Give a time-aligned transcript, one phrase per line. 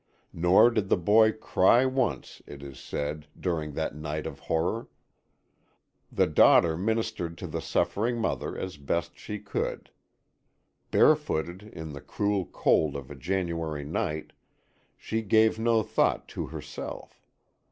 [0.33, 4.87] Nor did the boy cry once, it is said, during that night of horror.
[6.11, 9.91] The daughter ministered to the suffering mother as best she could.
[10.89, 14.33] Barefooted, in the cruel cold of a January night,
[14.97, 17.21] she gave no thought to herself.